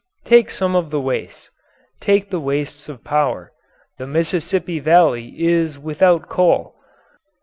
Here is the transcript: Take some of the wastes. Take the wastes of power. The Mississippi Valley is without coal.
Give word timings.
Take 0.25 0.49
some 0.49 0.75
of 0.75 0.89
the 0.89 0.99
wastes. 0.99 1.51
Take 1.99 2.31
the 2.31 2.39
wastes 2.39 2.89
of 2.89 3.03
power. 3.03 3.51
The 3.99 4.07
Mississippi 4.07 4.79
Valley 4.79 5.35
is 5.37 5.77
without 5.77 6.27
coal. 6.27 6.73